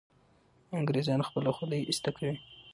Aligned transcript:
انګریزان 0.77 1.21
خپله 1.27 1.51
خولۍ 1.57 1.81
ایسته 1.85 2.09
کوي. 2.17 2.35